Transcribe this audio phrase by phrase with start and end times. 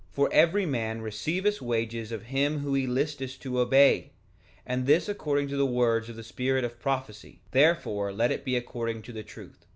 [0.15, 4.13] 3:27 For every man receiveth wages of him whom he listeth to obey,
[4.65, 8.55] and this according to the words of the spirit of prophecy; therefore let it be
[8.55, 9.63] according to the truth.